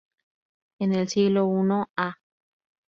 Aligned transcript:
En 0.79 0.95
el 0.95 1.09
siglo 1.09 1.45
I 1.63 1.85
a. 1.97 2.15